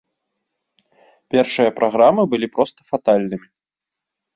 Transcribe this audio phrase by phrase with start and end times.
[1.37, 3.47] Першыя праграмы былі проста фатальнымі.